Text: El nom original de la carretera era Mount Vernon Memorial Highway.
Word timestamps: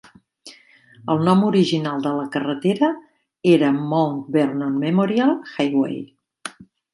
El 1.15 1.19
nom 1.27 1.43
original 1.49 1.99
de 2.07 2.13
la 2.19 2.23
carretera 2.35 2.89
era 3.51 3.69
Mount 3.93 4.17
Vernon 4.37 4.81
Memorial 4.87 5.37
Highway. 5.59 6.01